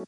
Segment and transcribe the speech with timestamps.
[0.00, 0.06] Hi,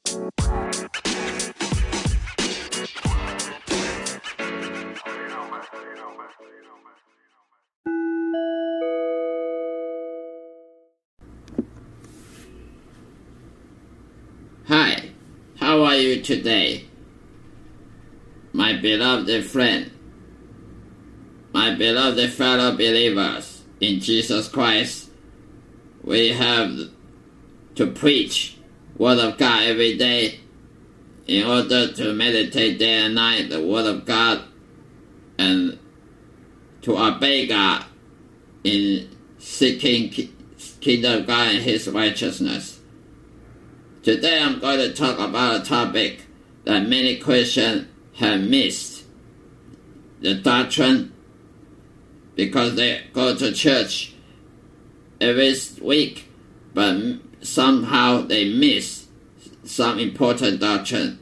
[15.61, 16.87] how are you today?
[18.55, 19.91] My beloved friend,
[21.53, 25.11] my beloved fellow believers in Jesus Christ,
[26.03, 26.89] we have
[27.75, 28.57] to preach
[29.03, 30.39] Word of God every day
[31.27, 34.45] in order to meditate day and night the Word of God
[35.37, 35.77] and
[36.83, 37.85] to obey God
[38.63, 40.09] in seeking
[40.81, 42.79] kingdom of God and His righteousness.
[44.05, 46.27] Today I'm going to talk about a topic
[46.63, 49.03] that many Christians have missed.
[50.21, 51.13] The doctrine
[52.37, 54.15] because they go to church
[55.21, 56.29] every week,
[56.73, 59.07] but somehow they miss
[59.65, 61.19] some important doctrine.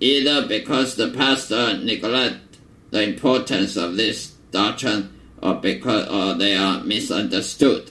[0.00, 2.58] Either because the pastor neglect
[2.90, 7.90] the importance of this doctrine or because or they are misunderstood.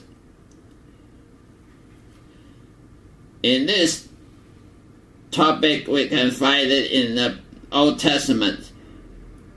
[3.42, 4.08] In this
[5.30, 7.38] topic, we can find it in the
[7.70, 8.72] Old Testament,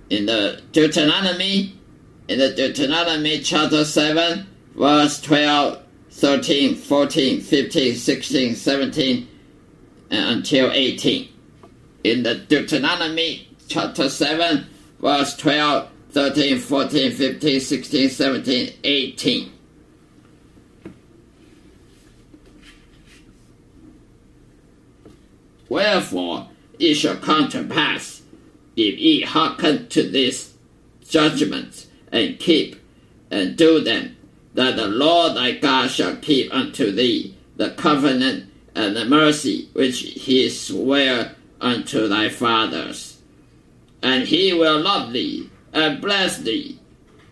[0.10, 1.80] in the Deuteronomy,
[2.28, 4.45] in the Deuteronomy chapter 7,
[4.76, 5.82] verse 12,
[6.18, 9.28] 13, 14, 15, 16, 17,
[10.10, 11.30] and until 18.
[12.04, 14.66] In the Deuteronomy chapter 7,
[15.00, 19.52] verse 12, 13, 14, 15, 16, 17, 18.
[25.70, 28.23] Wherefore it shall come to pass,
[28.76, 30.56] if ye hearken to these
[31.08, 32.82] judgments, and keep
[33.30, 34.17] and do them,
[34.58, 40.00] that the Lord thy God shall keep unto thee the covenant and the mercy which
[40.00, 43.22] he sware unto thy fathers.
[44.02, 46.80] And he will love thee, and bless thee,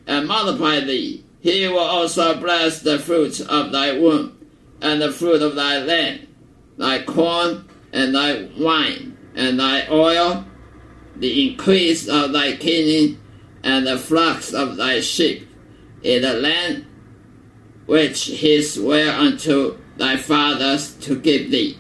[0.06, 1.24] and multiply thee.
[1.40, 4.38] He will also bless the fruits of thy womb,
[4.80, 6.28] and the fruit of thy land,
[6.78, 10.46] thy corn, and thy wine, and thy oil,
[11.16, 13.18] the increase of thy kidney,
[13.64, 15.50] and the flocks of thy sheep,
[16.04, 16.86] in the land
[17.86, 21.78] which he sware unto thy fathers to give thee.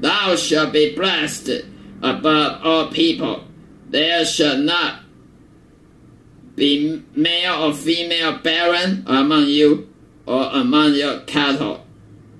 [0.00, 1.64] Thou shalt be blessed
[2.02, 3.44] above all people.
[3.88, 5.02] There shall not
[6.54, 9.92] be male or female barren among you
[10.26, 11.86] or among your cattle.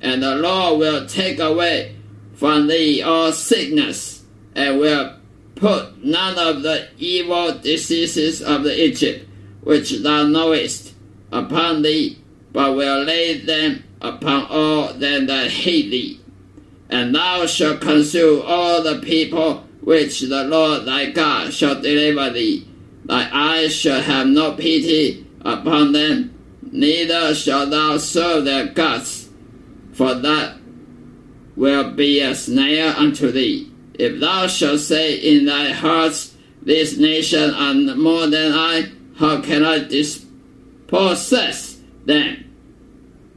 [0.00, 1.96] And the Lord will take away
[2.34, 5.14] from thee all sickness, and will
[5.56, 9.28] put none of the evil diseases of the Egypt,
[9.62, 10.94] which thou knowest,
[11.30, 12.18] upon thee,
[12.52, 16.20] but will lay them upon all them that hate thee.
[16.88, 22.66] And thou shalt consume all the people which the Lord thy God shall deliver thee.
[23.04, 26.34] Thy eyes shall have no pity upon them,
[26.70, 29.28] neither shalt thou serve their gods,
[29.92, 30.56] for that
[31.56, 33.72] will be a snare unto thee.
[33.94, 39.64] If thou shalt say in thy hearts, This nation are more than I, how can
[39.64, 41.69] I dispossess
[42.10, 42.44] them?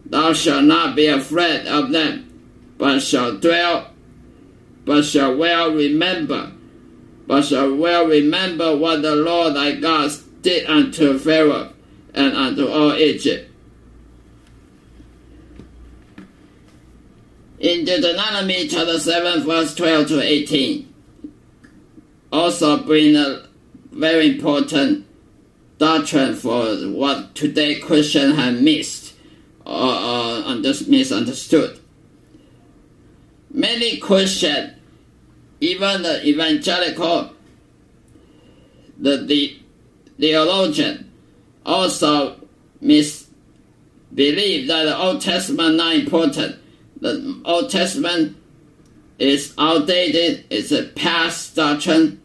[0.06, 2.30] Thou shalt not be afraid of them,
[2.78, 3.92] but shall dwell,
[4.86, 6.52] but shall well remember,
[7.26, 11.72] but shall well remember what the Lord thy God did unto Pharaoh
[12.14, 13.50] and unto all Egypt.
[17.60, 20.94] In Deuteronomy chapter 7, verse 12 to 18,
[22.30, 23.48] also bring a
[23.92, 25.06] very important
[25.84, 29.14] doctrine for what today Christians have missed
[29.66, 31.78] or, or under, misunderstood.
[33.52, 34.76] Many Christians,
[35.60, 37.34] even the evangelical,
[38.98, 39.60] the, the
[40.18, 41.12] theologian,
[41.66, 42.38] also
[42.80, 46.56] misbelieve that the Old Testament is not important.
[47.02, 48.38] The Old Testament
[49.20, 50.46] is outdated.
[50.50, 52.23] It's a past doctrine.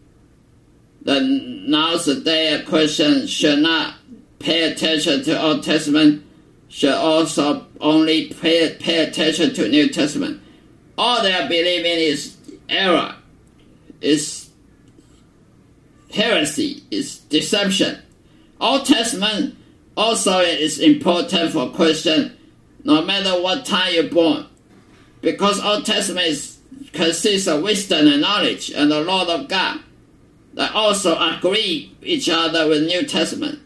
[1.02, 3.94] The nowadays Christian should not
[4.38, 6.24] pay attention to Old Testament.
[6.68, 10.42] Should also only pay, pay attention to New Testament.
[10.98, 12.36] All they are believing is
[12.68, 13.14] error,
[14.00, 14.50] is
[16.12, 18.02] heresy, is deception.
[18.60, 19.56] Old Testament
[19.96, 22.36] also is important for Christian,
[22.84, 24.46] no matter what time you're born,
[25.20, 26.58] because Old Testament is,
[26.92, 29.80] consists of wisdom and knowledge and the Lord of God
[30.58, 33.60] that also agree each other with New Testament.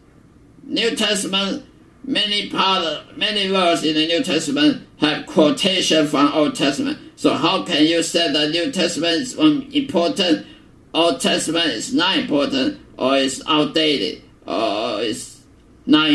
[0.62, 1.64] New Testament
[2.04, 6.98] many part, many verses in the New Testament have quotation from Old Testament.
[7.16, 10.46] So how can you say the New Testament is important,
[10.92, 15.40] Old Testament is not important, or is outdated, or is
[15.86, 16.10] not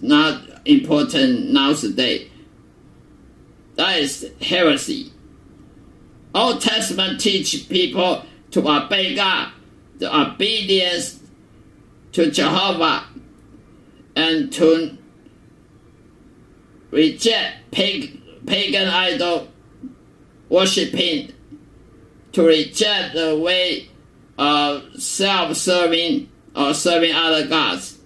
[0.00, 2.30] not important nowadays?
[3.74, 5.10] That is heresy.
[6.32, 9.52] Old Testament teach people to obey God,
[9.98, 11.20] the obedience
[12.12, 13.04] to Jehovah,
[14.14, 14.96] and to
[16.90, 19.48] reject pagan idol
[20.48, 21.32] worshiping,
[22.32, 23.88] to reject the way
[24.38, 27.98] of self-serving or serving other gods.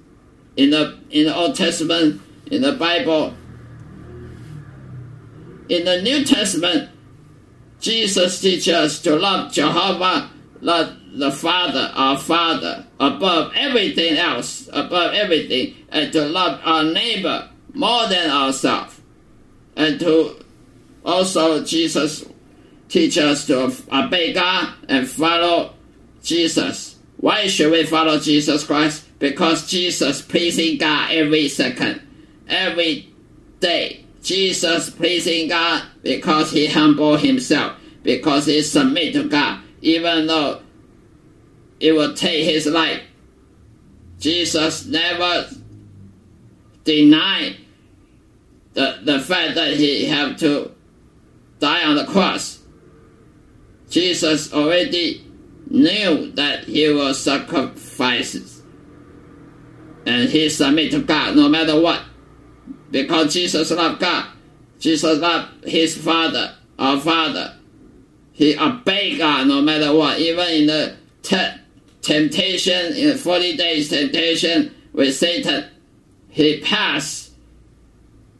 [0.56, 3.34] In the in the Old Testament, in the Bible,
[5.68, 6.90] in the New Testament,
[7.80, 15.14] Jesus teaches us to love Jehovah, love the Father, our Father, above everything else, above
[15.14, 19.00] everything, and to love our neighbor more than ourselves.
[19.76, 20.44] And to
[21.04, 22.24] also, Jesus
[22.88, 25.74] teach us to obey God and follow
[26.22, 26.98] Jesus.
[27.18, 29.06] Why should we follow Jesus Christ?
[29.18, 32.02] Because Jesus pleasing God every second,
[32.48, 33.12] every
[33.60, 34.04] day.
[34.22, 40.60] Jesus pleasing God because he humbled himself, because he submit to God, even though
[41.78, 43.02] it will take his life.
[44.18, 45.48] Jesus never
[46.82, 47.58] denied
[48.72, 50.72] the, the fact that he had to
[51.60, 52.60] die on the cross.
[53.88, 55.24] Jesus already
[55.70, 58.60] knew that he will sacrifice
[60.04, 62.02] and he submit to God no matter what
[62.90, 64.32] because Jesus loved God.
[64.80, 67.55] Jesus loved his Father, our Father.
[68.36, 71.56] He obeyed God no matter what, even in the te-
[72.02, 75.64] temptation, in the 40 days temptation with Satan,
[76.28, 77.32] he passed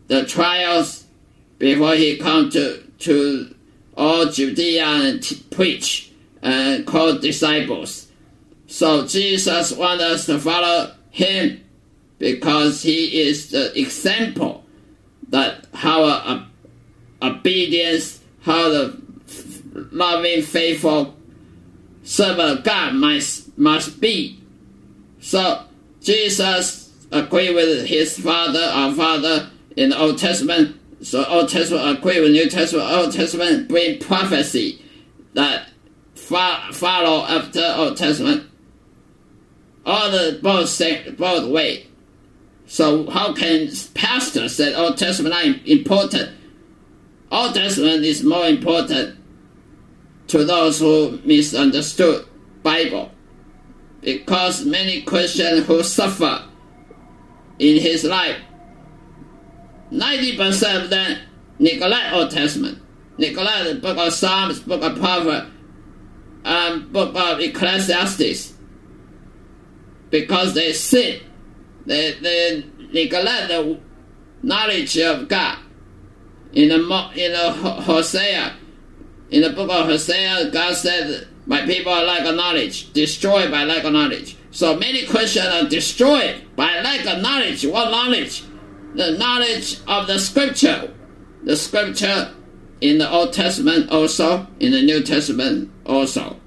[0.08, 1.06] the trials
[1.58, 3.54] before he come to, to
[3.96, 6.12] all Judea and t- preach
[6.43, 8.08] and call disciples.
[8.66, 11.64] So Jesus wants us to follow him
[12.19, 14.62] because he is the example
[15.31, 16.46] that how a
[17.22, 19.06] obedience, how the
[19.93, 21.14] loving, faithful
[22.02, 24.40] servant of God must, must be.
[25.20, 25.64] So
[26.00, 30.81] Jesus agreed with his father, our father in the Old Testament.
[31.02, 32.90] So Old Testament agree with New Testament.
[32.90, 34.82] Old Testament bring prophecy
[35.34, 35.69] that
[36.14, 38.49] follow after Old Testament.
[39.84, 41.87] All the both say both way.
[42.67, 46.31] So how can pastor say Old Testament not important?
[47.31, 49.19] Old Testament is more important
[50.28, 52.26] to those who misunderstood
[52.62, 53.12] Bible.
[54.00, 56.44] Because many Christians who suffer
[57.58, 58.37] in his life,
[59.90, 61.19] 90% of them
[61.58, 62.78] neglect Old Testament,
[63.19, 65.50] neglect the book of Psalms, book of Proverbs,
[66.44, 68.55] and book of Ecclesiastes.
[70.11, 71.22] Because they sit
[71.87, 73.79] they, they neglect the
[74.43, 75.58] knowledge of God.
[76.52, 77.52] In the, in the
[77.82, 78.56] Hosea,
[79.36, 83.64] in the book of Hosea, God said, My people are lack of knowledge, destroyed by
[83.64, 84.34] lack of knowledge.
[84.50, 87.66] So many Christians are destroyed by lack of knowledge.
[87.66, 88.44] What knowledge?
[88.94, 90.94] The knowledge of the scripture.
[91.44, 92.32] The scripture
[92.80, 96.40] in the Old Testament also, in the New Testament also.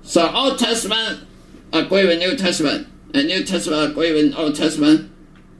[0.00, 1.26] So Old Testament
[1.74, 5.12] agree with New Testament and New Testament agree with Old Testament.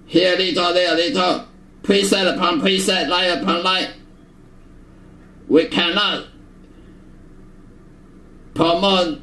[0.06, 1.44] Here a little, there a little,
[1.82, 3.90] precept upon precept, light upon light.
[5.46, 6.26] We cannot
[8.58, 9.20] promote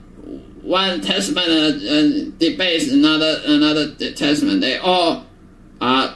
[0.61, 4.61] one testament and, and debate another another testament.
[4.61, 5.25] They all
[5.81, 6.15] are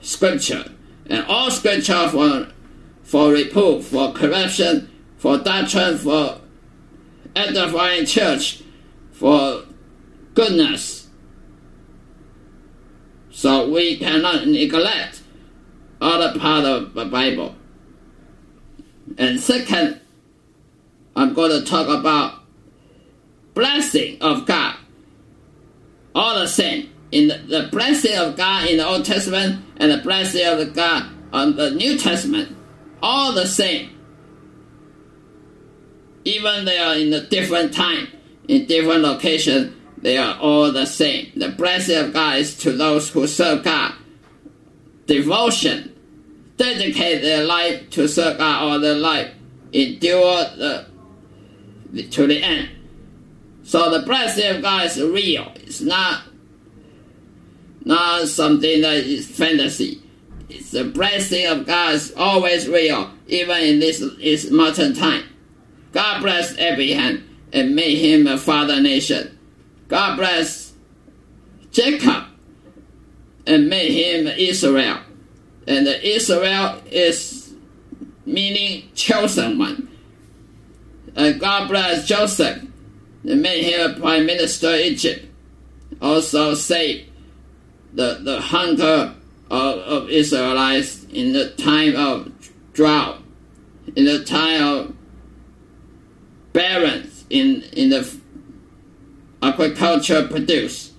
[0.00, 0.64] scripture,
[1.06, 2.48] and all scripture for
[3.02, 6.40] for reproof, for correction, for doctrine, for
[7.36, 8.62] edifying church,
[9.12, 9.62] for
[10.34, 10.98] goodness
[13.38, 15.22] so we cannot neglect
[16.00, 17.54] other part of the Bible.
[19.16, 20.00] And second,
[21.18, 22.34] I'm going to talk about
[23.54, 24.76] blessing of God.
[26.14, 26.92] All the same.
[27.10, 31.10] In the, the blessing of God in the Old Testament and the blessing of God
[31.32, 32.56] on the New Testament,
[33.02, 33.98] all the same.
[36.24, 38.08] Even they are in a different time,
[38.46, 41.32] in different location, they are all the same.
[41.34, 43.94] The blessing of God is to those who serve God.
[45.06, 45.96] Devotion,
[46.56, 49.34] dedicate their life to serve God all their life,
[49.72, 50.87] endure the,
[51.94, 52.70] to the end.
[53.62, 55.52] So the blessing of God is real.
[55.56, 56.22] It's not
[57.84, 60.02] not something that is fantasy.
[60.48, 65.24] It's the blessing of God is always real, even in this, this modern time.
[65.92, 69.38] God bless Abraham and made him a father nation.
[69.88, 70.72] God bless
[71.70, 72.24] Jacob
[73.46, 75.00] and made him Israel.
[75.66, 77.54] And Israel is
[78.24, 79.88] meaning chosen one.
[81.16, 82.62] And God bless Joseph
[83.24, 85.26] and made him a prime minister of Egypt.
[86.00, 87.10] Also saved
[87.92, 89.14] the, the hunger
[89.50, 92.32] of, of Israelites in the time of
[92.72, 93.22] drought,
[93.96, 94.96] in the time of
[96.52, 98.18] barren, in, in the
[99.42, 100.92] agriculture produce,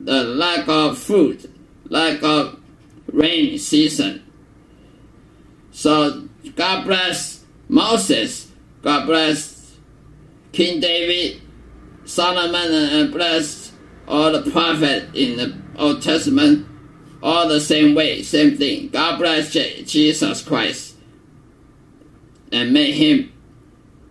[0.00, 1.52] the lack of food,
[1.88, 2.58] lack of
[3.12, 4.22] rain season.
[5.70, 7.35] So God bless
[7.68, 8.50] Moses,
[8.82, 9.76] God bless
[10.52, 11.40] King David,
[12.04, 13.72] Solomon, and bless
[14.06, 16.66] all the prophets in the Old Testament,
[17.22, 18.88] all the same way, same thing.
[18.88, 20.96] God bless Jesus Christ
[22.52, 23.32] and made him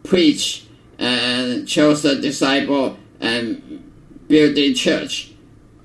[0.04, 0.66] preach
[0.98, 3.62] and chose a disciple and
[4.28, 5.32] build building church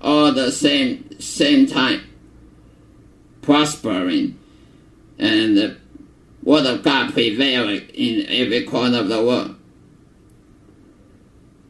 [0.00, 2.02] all the same same time
[3.42, 4.38] prospering
[5.18, 5.76] and the
[6.42, 9.56] word of God prevailing in every corner of the world.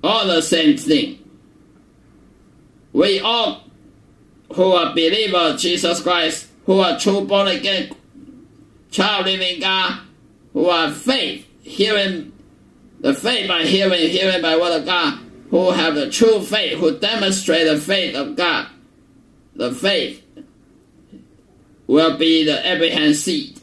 [0.03, 1.19] All the same thing.
[2.93, 3.65] We all
[4.55, 7.95] who are believers Jesus Christ, who are true born again,
[8.91, 10.00] child living God,
[10.53, 12.33] who are faith, hearing
[13.00, 16.99] the faith by hearing, hearing by word of God, who have the true faith, who
[16.99, 18.69] demonstrate the faith of God.
[19.55, 20.25] The faith
[21.87, 23.60] will be the Abraham seed.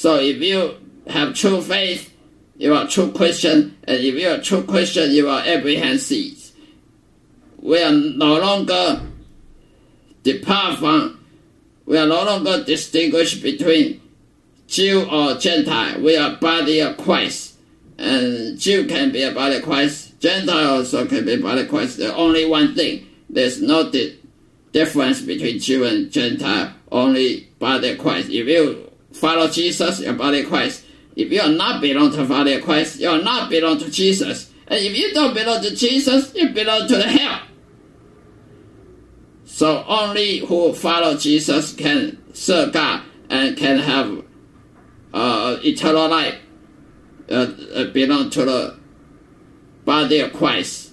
[0.00, 0.76] So if you
[1.08, 2.10] have true faith,
[2.56, 6.38] you are true Christian, and if you are true Christian, you are Abraham seed.
[7.60, 9.02] We are no longer
[10.22, 11.22] depart from,
[11.84, 14.00] we are no longer distinguish between
[14.68, 16.00] Jew or Gentile.
[16.00, 17.58] We are body of Christ.
[17.98, 20.18] And Jew can be a body of Christ.
[20.18, 21.98] Gentile also can be a body of Christ.
[21.98, 23.06] The only one thing.
[23.28, 24.18] There's no di-
[24.72, 26.72] difference between Jew and Gentile.
[26.90, 28.30] Only body of Christ.
[28.30, 30.84] If you follow Jesus, you're body Christ.
[31.16, 34.50] If you are not belong to body of Christ, you are not belong to Jesus.
[34.66, 37.42] And if you don't belong to Jesus, you belong to the hell.
[39.44, 44.24] So only who follow Jesus can serve God and can have
[45.12, 46.36] uh, eternal life,
[47.30, 48.80] uh, uh, belong to the
[49.84, 50.92] body of Christ.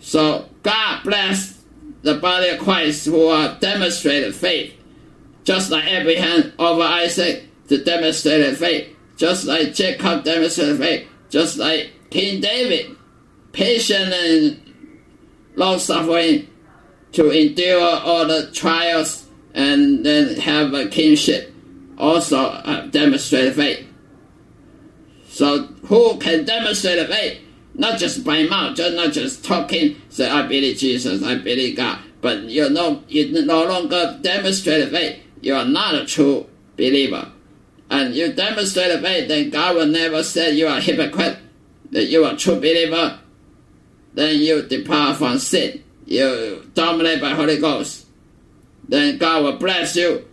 [0.00, 1.62] So God bless
[2.02, 4.74] the body of Christ who are demonstrated faith,
[5.44, 11.92] just like Abraham over Isaac to demonstrate faith, just like Jacob demonstrated faith, just like
[12.10, 12.96] King David,
[13.52, 14.60] patient and
[15.54, 16.48] long suffering
[17.12, 21.52] to endure all the trials and then have a kingship.
[21.96, 23.86] Also uh, demonstrate faith.
[25.28, 27.40] So who can demonstrate faith?
[27.74, 31.98] Not just by mouth, just not just talking, say I believe Jesus, I believe God.
[32.20, 35.23] But you know you no longer demonstrate faith.
[35.44, 36.46] You are not a true
[36.76, 37.30] believer.
[37.90, 41.38] And you demonstrate faith, then God will never say you are a hypocrite,
[41.90, 43.20] that you are a true believer.
[44.14, 48.06] Then you depart from sin you dominate by Holy Ghost,
[48.88, 50.26] then God will bless you.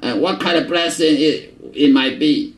[0.00, 2.56] And what kind of blessing it, it might be?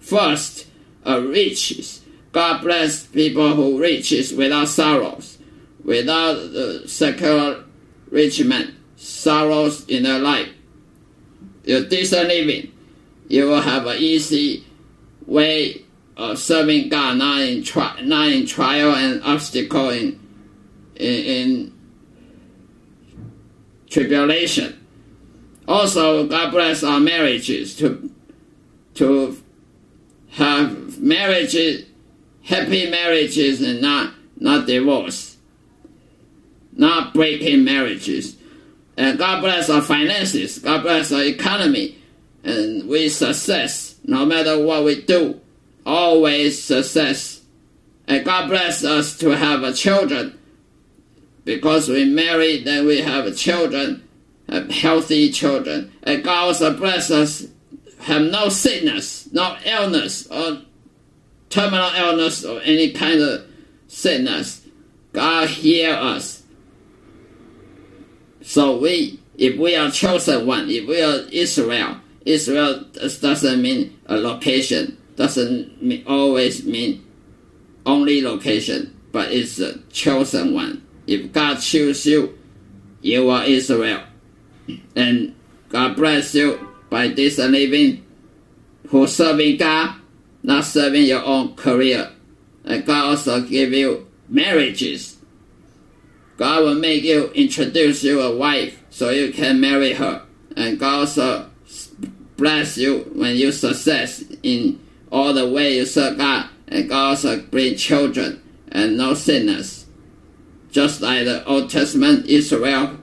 [0.00, 0.66] First,
[1.04, 2.02] a riches.
[2.32, 5.38] God bless people who riches without sorrows,
[5.84, 7.64] without the secular
[8.10, 10.48] enrichment, sorrows in their life.
[11.64, 12.72] You decent living,
[13.28, 14.64] you will have an easy
[15.26, 15.84] way
[16.16, 20.20] of serving God, not in, tri- not in trial and obstacle in
[20.96, 21.72] in, in
[23.88, 24.78] tribulation.
[25.66, 28.10] Also, God bless our marriages to
[28.94, 29.40] to
[30.30, 31.86] have marriages,
[32.42, 35.36] happy marriages, and not not divorce,
[36.72, 38.36] not breaking marriages.
[38.96, 40.58] And God bless our finances.
[40.58, 41.98] God bless our economy,
[42.44, 45.40] and we success no matter what we do.
[45.86, 47.40] Always success.
[48.06, 50.38] And God bless us to have children
[51.44, 54.06] because we marry, then we have children,
[54.48, 55.92] have healthy children.
[56.02, 57.46] And God also bless us,
[58.00, 60.62] have no sickness, no illness, or
[61.48, 63.46] terminal illness, or any kind of
[63.88, 64.66] sickness.
[65.12, 66.41] God heal us.
[68.42, 74.16] So we, if we are chosen one, if we are Israel, Israel doesn't mean a
[74.16, 77.04] location, doesn't mean, always mean
[77.86, 82.38] only location, but it's a chosen one if God chooses you,
[83.00, 84.02] you are Israel.
[84.94, 85.34] And
[85.68, 88.04] God bless you by this living
[88.88, 89.96] who serving God,
[90.42, 92.10] not serving your own career.
[92.64, 95.11] And God also give you marriages.
[96.36, 100.22] God will make you introduce you a wife so you can marry her.
[100.56, 101.50] And God also
[102.36, 106.48] bless you when you success in all the way you serve God.
[106.68, 109.86] And God also bring children and no sinners.
[110.70, 112.98] Just like the Old Testament Israel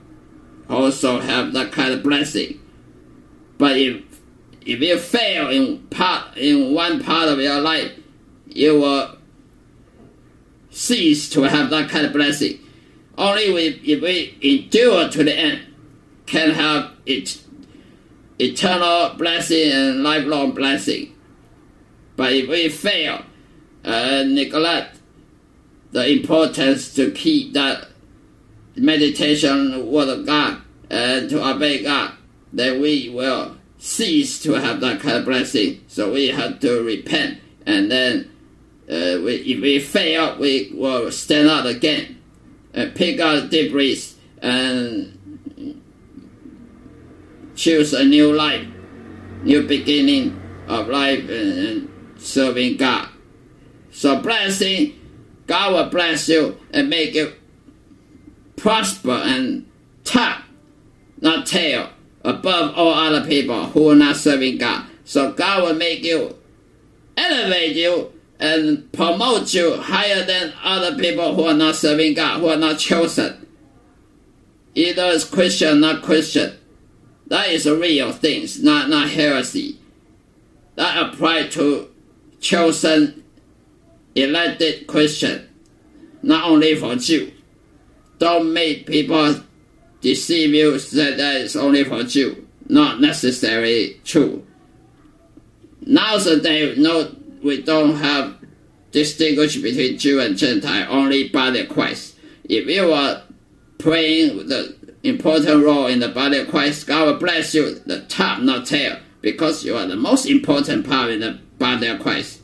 [0.70, 2.60] also have that kind of blessing.
[3.58, 4.04] But if
[4.66, 7.92] if you fail in part in one part of your life,
[8.48, 9.18] you will
[10.70, 12.60] cease to have that kind of blessing.
[13.20, 15.62] Only if, if we endure to the end
[16.26, 17.44] can have it
[18.40, 21.14] eternal blessing and lifelong blessing.
[22.16, 23.24] But if we fail
[23.84, 25.00] and neglect
[25.92, 27.90] the importance to keep that
[28.78, 32.14] meditation word of God and to obey God,
[32.54, 35.84] then we will cease to have that kind of blessing.
[35.88, 38.32] So we have to repent, and then
[38.90, 42.19] uh, we, if we fail, we will stand up again,
[42.74, 45.18] Uh, pick up debris, and
[47.56, 48.68] choose a new life,
[49.44, 53.10] new beginning of life, and serving God.
[53.92, 54.94] So blessing,
[55.48, 57.34] God will bless you and make you
[58.56, 59.70] prosper and
[60.04, 60.44] top,
[61.22, 61.90] not tail,
[62.24, 64.86] above all other people who are not serving God.
[65.06, 66.38] So God will make you,
[67.18, 72.48] elevate you, and promote you higher than other people who are not serving God, who
[72.48, 73.46] are not chosen.
[74.76, 76.58] Either it's Christian, or not Christian.
[77.28, 79.78] That is a real thing, not, not heresy.
[80.76, 81.90] That apply to
[82.40, 83.24] chosen,
[84.16, 85.48] elected Christian,
[86.24, 87.34] not only for Jew.
[88.20, 89.36] Don't make people
[90.02, 92.48] deceive you that that is only for Jew.
[92.68, 94.46] Not necessarily true.
[95.82, 98.38] Nowadays, no, we don't have
[98.92, 102.16] distinguish between Jew and Gentile only by the Christ.
[102.44, 103.24] If you are
[103.78, 108.42] playing the important role in the body of Christ, God will bless you, the top,
[108.42, 112.42] not tail, because you are the most important part in the body of Christ.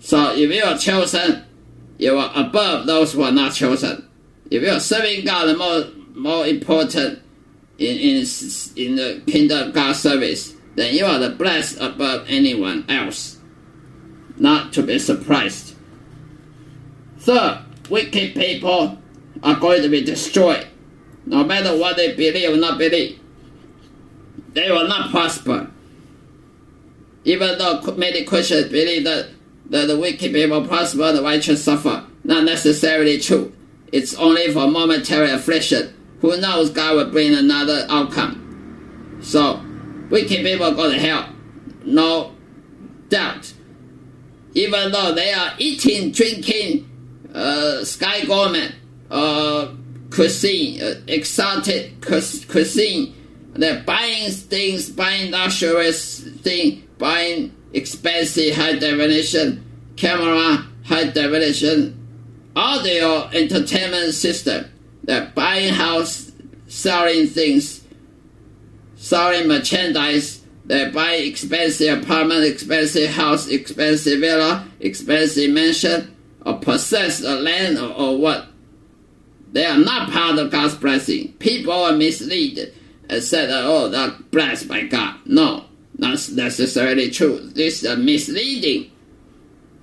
[0.00, 1.44] So if you are chosen,
[1.98, 4.08] you are above those who are not chosen.
[4.50, 7.20] If you are serving God, the more more important
[7.78, 8.26] in in
[8.76, 13.37] in the kingdom of God service, then you are the blessed above anyone else.
[14.38, 15.74] Not to be surprised.
[17.18, 18.98] Third, wicked people
[19.42, 20.66] are going to be destroyed,
[21.26, 23.20] no matter what they believe or not believe.
[24.52, 25.70] They will not prosper.
[27.24, 29.28] Even though many Christians believe that,
[29.70, 32.04] that the wicked people prosper, the righteous suffer.
[32.24, 33.52] Not necessarily true.
[33.92, 35.94] It's only for momentary affliction.
[36.20, 39.18] Who knows God will bring another outcome.
[39.20, 39.62] So,
[40.10, 41.32] wicked people go to hell.
[41.84, 42.34] No
[43.08, 43.52] doubt.
[44.54, 46.88] Even though they are eating, drinking,
[47.34, 48.72] uh, sky gourmet,
[49.10, 49.68] uh,
[50.10, 53.14] cuisine, uh, exotic cuisine,
[53.54, 59.64] they're buying things, buying luxurious things, buying expensive high definition
[59.96, 61.94] camera, high definition
[62.54, 64.64] audio entertainment system.
[65.04, 66.32] They're buying house,
[66.66, 67.82] selling things,
[68.96, 70.37] selling merchandise.
[70.68, 77.90] They buy expensive apartment, expensive house, expensive villa, expensive mansion, or possess a land or,
[77.94, 78.48] or what.
[79.52, 81.32] They are not part of God's blessing.
[81.38, 82.74] People are misled
[83.08, 85.16] and said, oh, they're blessed by God.
[85.24, 85.64] No,
[85.96, 87.40] not necessarily true.
[87.40, 88.90] This is misleading.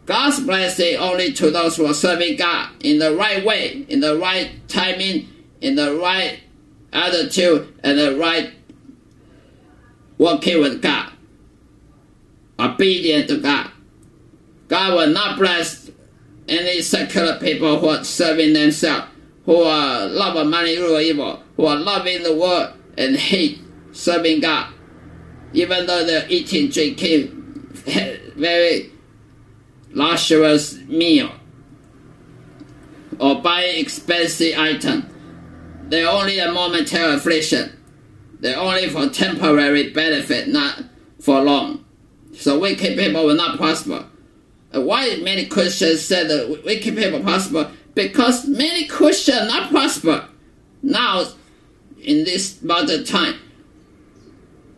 [0.05, 4.19] God's blessing only to those who are serving God in the right way, in the
[4.19, 5.27] right timing,
[5.61, 6.41] in the right
[6.93, 8.53] attitude, and the right
[10.17, 11.12] working with God,
[12.60, 13.71] obedient to God.
[14.67, 15.91] God will not bless
[16.47, 19.08] any secular people who are serving themselves,
[19.45, 23.60] who are love money, rule evil, who are loving the world and hate
[23.91, 24.73] serving God,
[25.54, 27.32] even though they're eating, drinking
[28.36, 28.91] very
[29.91, 31.32] luxurious meal
[33.19, 35.10] or buy expensive item.
[35.88, 37.71] They're only a momentary affliction.
[38.39, 40.83] They're only for temporary benefit, not
[41.19, 41.85] for long.
[42.33, 44.05] So wicked people will not prosper.
[44.75, 47.71] Uh, why many Christians said that wicked people prosper?
[47.93, 50.27] Because many Christians not prosper
[50.83, 51.25] now
[52.01, 53.35] in this modern time.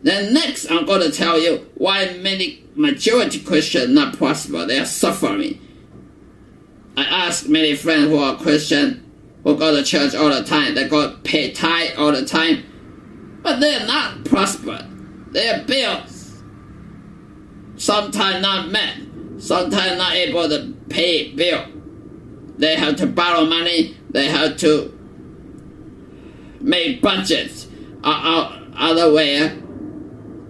[0.04, 4.66] Then next, I'm going to tell you why many majority Christians not prosper.
[4.66, 5.60] They are suffering.
[6.96, 9.12] I ask many friends who are Christian,
[9.44, 10.76] who go to church all the time.
[10.76, 12.64] They go pay tithe all the time.
[13.48, 14.84] But they're not prospered.
[15.32, 16.44] Their bills
[17.78, 18.98] sometimes not met.
[19.38, 21.66] Sometimes not able to pay bill.
[22.58, 23.96] They have to borrow money.
[24.10, 24.92] They have to
[26.60, 27.68] make budgets
[28.04, 29.58] other way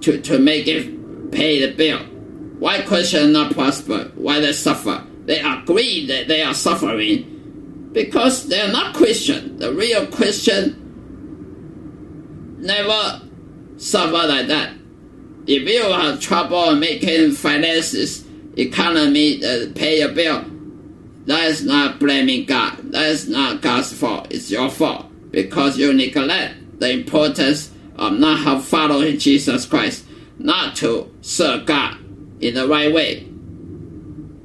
[0.01, 1.99] to, to make it pay the bill.
[1.99, 4.11] Why Christians not prosper?
[4.15, 5.05] Why they suffer?
[5.25, 9.57] They agree that they are suffering because they are not Christian.
[9.57, 10.86] The real Christian
[12.57, 13.21] never
[13.77, 14.73] suffer like that.
[15.45, 18.25] If you have trouble making finances,
[18.57, 20.43] economy, uh, pay your bill,
[21.25, 22.91] that is not blaming God.
[22.91, 24.27] That is not God's fault.
[24.31, 30.05] It's your fault because you neglect the importance of not have following Jesus Christ,
[30.37, 31.97] not to serve God
[32.39, 33.27] in the right way.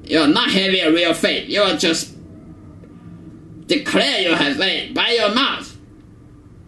[0.04, 1.48] You're not having a real faith.
[1.48, 2.16] You are just
[3.66, 5.71] declare you have faith by your mouth,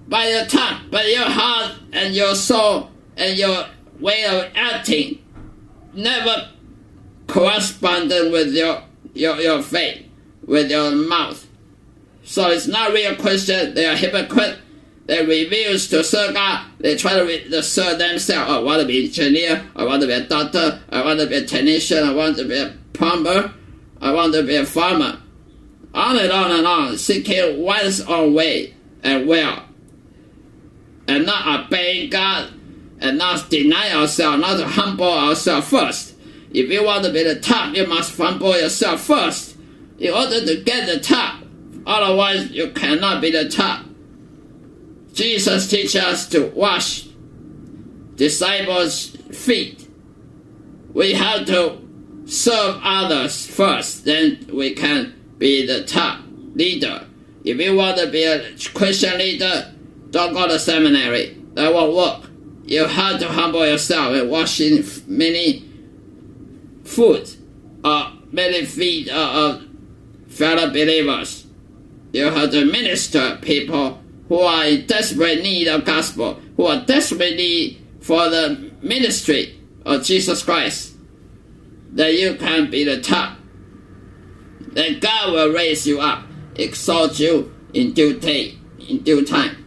[0.08, 3.66] by your tongue, but your heart and your soul and your
[4.00, 5.24] way of acting
[5.92, 6.50] never
[7.26, 8.82] corresponding with your,
[9.14, 10.06] your, your faith,
[10.46, 11.46] with your mouth.
[12.24, 14.58] So it's not real Christian, they are hypocrite.
[15.06, 16.66] They refuse to serve God.
[16.78, 18.50] They try to, re- to serve themselves.
[18.50, 19.66] I want to be engineer.
[19.76, 20.80] I want to be a doctor.
[20.88, 22.04] I want to be a technician.
[22.04, 23.52] I want to be a plumber.
[24.00, 25.20] I want to be a farmer.
[25.92, 29.63] On and on and on, seeking one's own way and will.
[31.06, 32.50] And not obeying God
[33.00, 36.14] and not deny ourselves, not to humble ourselves first.
[36.52, 39.56] If you want to be the top, you must humble yourself first
[39.98, 41.42] in order to get the top.
[41.86, 43.84] Otherwise, you cannot be the top.
[45.12, 47.08] Jesus teaches us to wash
[48.16, 49.88] disciples' feet.
[50.92, 51.80] We have to
[52.26, 56.20] serve others first, then we can be the top
[56.54, 57.06] leader.
[57.44, 59.73] If you want to be a Christian leader,
[60.14, 61.36] don't go to seminary.
[61.54, 62.30] That won't work.
[62.64, 65.68] You have to humble yourself and washing many
[66.84, 67.28] food
[67.84, 69.64] or uh, many feet of
[70.28, 71.46] fellow believers.
[72.12, 77.34] You have to minister people who are in desperate need of gospel, who are desperate
[77.36, 80.94] need for the ministry of Jesus Christ,
[81.92, 83.36] that you can be the top.
[84.60, 86.24] Then God will raise you up,
[86.54, 89.63] exalt you in due day, in due time.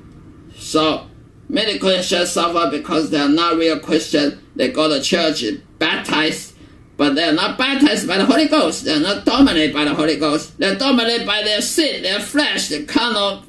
[0.68, 1.08] So
[1.48, 4.36] many Christians suffer because they are not real Christians.
[4.58, 5.42] They go to church,
[5.80, 6.56] baptized,
[6.98, 8.84] but they are not baptized by the Holy Ghost.
[8.84, 10.58] They are not dominated by the Holy Ghost.
[10.58, 13.46] They are dominated by their sin, their flesh, the carnal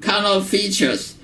[0.00, 1.16] carnal features.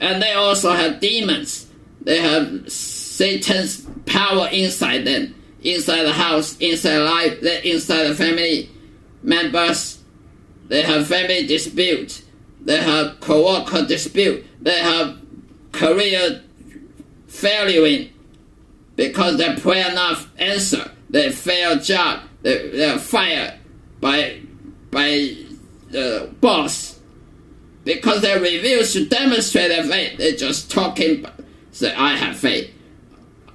[0.00, 1.70] And they also have demons.
[2.00, 8.68] They have Satan's power inside them, inside the house, inside life, inside the family
[9.22, 10.02] members.
[10.66, 12.23] They have family dispute.
[12.64, 14.44] They have co-worker dispute.
[14.60, 15.18] They have
[15.72, 16.42] career
[17.26, 18.08] failure
[18.96, 20.90] because they pray enough answer.
[21.10, 22.20] They fail job.
[22.42, 23.54] They, they are fired
[24.00, 24.40] by
[24.90, 25.36] by
[25.90, 27.00] the boss
[27.84, 30.18] because they refuse to demonstrate their faith.
[30.18, 31.26] They're just talking,
[31.72, 32.70] say, I have faith.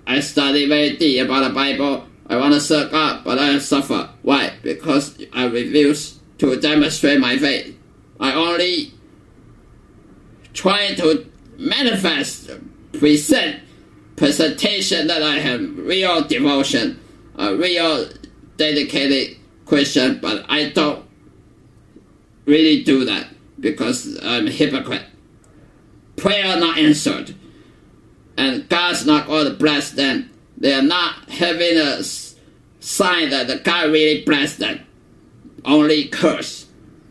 [0.05, 2.05] I study very deep about the Bible.
[2.27, 4.09] I want to serve God, but I suffer.
[4.21, 4.53] Why?
[4.61, 7.77] Because I refuse to demonstrate my faith.
[8.19, 8.93] I only
[10.59, 11.25] try to
[11.57, 12.49] manifest,
[12.91, 13.61] present,
[14.17, 16.99] presentation that I have real devotion,
[17.37, 18.09] a real
[18.57, 21.05] dedicated Christian, but I don't
[22.43, 25.05] really do that because I'm a hypocrite.
[26.17, 27.35] Prayer not answered.
[28.35, 30.29] And God's not going to bless them.
[30.57, 32.03] They are not having a
[32.81, 34.81] sign that God really blessed them.
[35.63, 36.67] Only curse.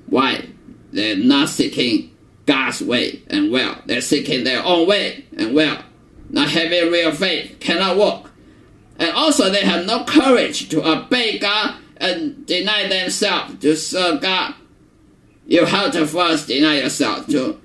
[0.06, 0.50] Why?
[0.92, 2.14] They're not seeking
[2.48, 3.76] God's way and will.
[3.86, 5.78] They're seeking their own way and will.
[6.30, 7.60] Not having real faith.
[7.60, 8.32] Cannot work.
[8.98, 14.54] And also they have no courage to obey God and deny themselves to serve God
[15.48, 17.58] you have to first deny yourself to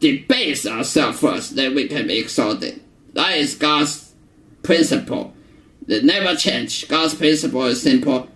[0.00, 2.82] debase ourselves first, then we can be exalted.
[3.14, 4.12] That is God's
[4.64, 5.32] principle.
[5.86, 6.88] They never change.
[6.88, 8.28] God's principle is simple.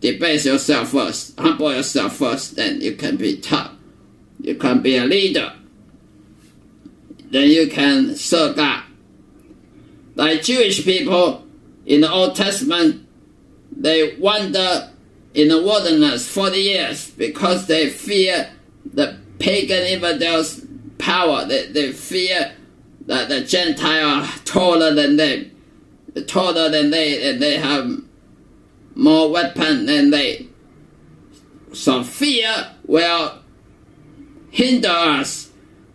[0.00, 3.72] Debase yourself first, humble yourself first, then you can be top.
[4.42, 5.52] You can be a leader.
[7.30, 8.84] Then you can serve God.
[10.14, 11.46] Like Jewish people
[11.86, 13.06] in the Old Testament,
[13.70, 14.90] they wander
[15.34, 18.50] in the wilderness 40 years because they fear
[18.84, 20.64] the pagan infidels'
[20.98, 21.44] power.
[21.46, 22.52] They, they fear
[23.06, 25.50] that the Gentile are taller than them,
[26.26, 27.90] taller than they, and they have
[28.94, 30.48] more weapon than they.
[31.72, 33.38] So fear will
[34.50, 35.50] hinder us.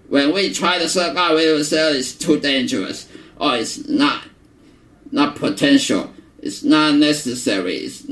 [0.07, 4.23] When we try to serve God, we will say it's too dangerous or it's not
[5.11, 6.11] not potential.
[6.39, 7.77] It's not necessary.
[7.77, 8.05] It's,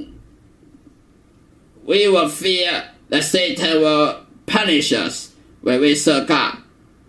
[1.84, 6.58] we will fear that Satan will punish us when we serve God.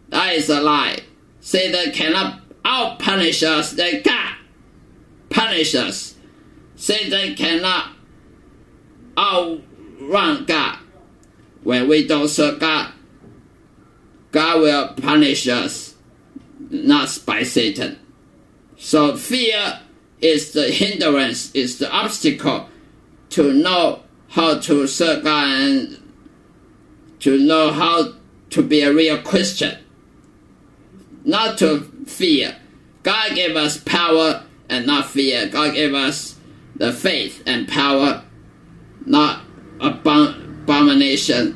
[0.08, 1.00] That is a lie.
[1.40, 4.34] Satan cannot out punish us than God
[5.34, 6.14] punish us.
[6.76, 7.90] Satan cannot
[9.18, 10.78] outrun God.
[11.62, 12.92] When we don't serve God,
[14.34, 15.94] God will punish us,
[16.68, 18.00] not by Satan.
[18.76, 19.78] So fear
[20.20, 22.68] is the hindrance, is the obstacle
[23.30, 26.12] to know how to serve God and
[27.20, 28.14] to know how
[28.50, 29.78] to be a real Christian.
[31.22, 32.56] Not to fear.
[33.04, 35.46] God gave us power and not fear.
[35.46, 36.34] God gave us
[36.74, 38.24] the faith and power,
[39.06, 39.42] not
[39.78, 41.54] abomination,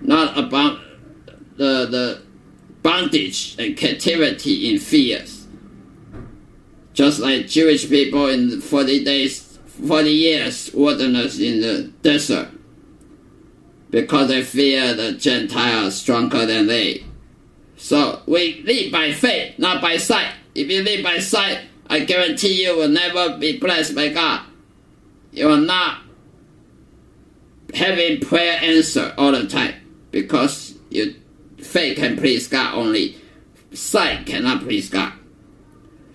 [0.00, 0.87] not about
[1.58, 2.22] the, the
[2.82, 5.46] bondage and captivity in fears.
[6.94, 12.48] Just like Jewish people in 40 days, 40 years wilderness in the desert,
[13.90, 17.04] because they fear the Gentiles stronger than they.
[17.76, 20.32] So we live by faith, not by sight.
[20.54, 24.44] If you live by sight, I guarantee you will never be blessed by God.
[25.30, 26.02] You will not
[27.74, 29.74] having prayer answer all the time
[30.10, 31.08] because your
[31.68, 33.16] faith can please God only.
[33.72, 35.12] Sight cannot please God.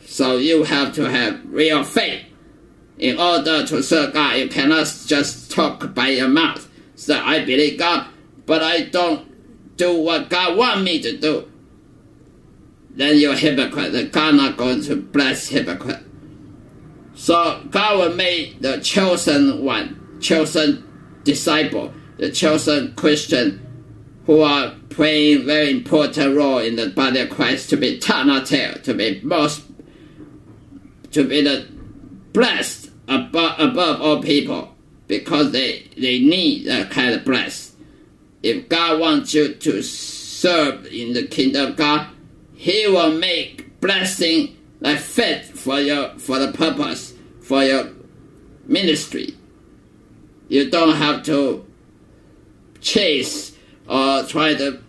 [0.05, 2.25] So you have to have real faith
[2.97, 4.37] in order to serve God.
[4.37, 6.69] You cannot just talk by your mouth.
[6.95, 8.07] So I believe God,
[8.45, 11.49] but I don't do what God want me to do
[12.95, 14.11] then you're hypocrite.
[14.11, 16.03] God not going to bless hypocrite.
[17.15, 20.83] So God will make the chosen one, chosen
[21.23, 23.59] disciple, the chosen Christian
[24.25, 28.93] who are playing very important role in the body of Christ to be tail, to
[28.93, 29.63] be most,
[31.11, 31.67] to be the
[32.31, 34.73] blessed above, above all people
[35.07, 37.73] because they, they need that kind of bless.
[38.41, 42.07] If God wants you to serve in the kingdom of God,
[42.55, 47.89] he will make blessing like fit for your for the purpose for your
[48.65, 49.35] ministry.
[50.49, 51.65] You don't have to
[52.81, 53.52] chase
[53.87, 54.81] or try to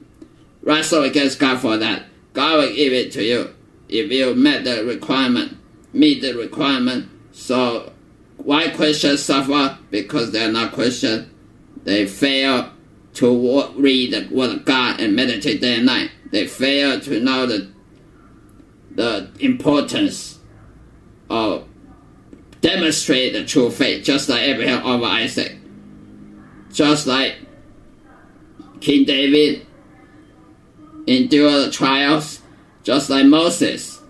[0.63, 2.05] wrestle against God for that.
[2.33, 3.55] God will give it to you
[3.89, 5.57] if you met the requirement,
[5.93, 7.09] meet the requirement.
[7.33, 7.93] So
[8.37, 9.79] why Christians suffer?
[9.91, 11.31] Because they're not Christian.
[11.85, 12.71] They fail
[13.15, 17.47] to read the Word of God and meditate day and night they fail to know
[17.47, 17.71] the,
[18.91, 20.41] the importance
[21.31, 21.69] of
[22.61, 25.57] demonstrate the true faith, just like Abraham over Isaac,
[26.73, 27.37] just like
[28.85, 29.67] King David
[31.07, 32.43] endured trials,
[32.83, 34.03] just like Moses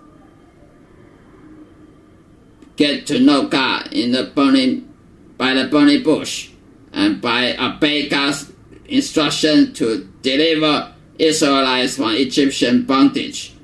[2.77, 4.93] get to know God in the burning
[5.37, 6.51] by the burning bush
[6.93, 8.51] and by obey God's
[8.87, 13.55] instruction to deliver Israelites from Egyptian bondage.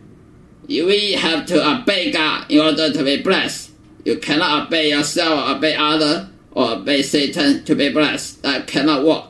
[0.68, 3.72] We have to obey God in order to be blessed.
[4.04, 8.42] You cannot obey yourself, obey other, or obey Satan to be blessed.
[8.42, 9.29] That cannot work.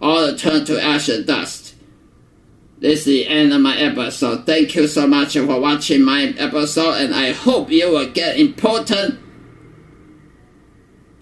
[0.00, 1.74] All turn to ash and dust.
[2.78, 4.46] This is the end of my episode.
[4.46, 9.18] Thank you so much for watching my episode, and I hope you will get important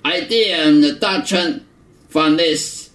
[0.05, 1.67] idea and doctrine
[2.09, 2.91] from this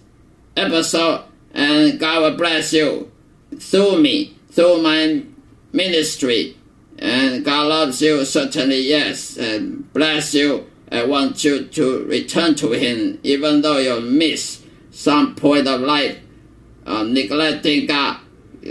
[0.56, 3.12] episode, and God will bless you
[3.58, 5.24] through me, through my
[5.72, 6.56] ministry.
[6.98, 10.70] And God loves you, certainly, yes, and bless you.
[10.90, 14.63] I want you to return to Him, even though you miss
[14.94, 16.18] some point of life,
[16.86, 18.20] uh, neglecting God.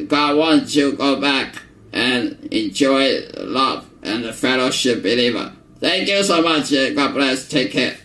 [0.08, 5.54] God wants you to go back and enjoy love and fellowship believer.
[5.80, 6.72] Thank you so much.
[6.72, 7.48] God bless.
[7.48, 7.98] Take care.